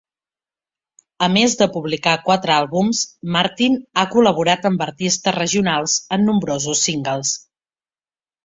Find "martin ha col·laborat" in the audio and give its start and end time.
3.35-4.65